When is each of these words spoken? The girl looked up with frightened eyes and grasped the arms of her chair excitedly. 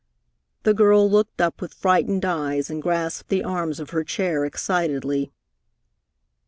The 0.63 0.73
girl 0.73 1.07
looked 1.07 1.41
up 1.41 1.61
with 1.61 1.75
frightened 1.75 2.25
eyes 2.25 2.71
and 2.71 2.81
grasped 2.81 3.29
the 3.29 3.43
arms 3.43 3.79
of 3.79 3.91
her 3.91 4.03
chair 4.03 4.45
excitedly. 4.45 5.31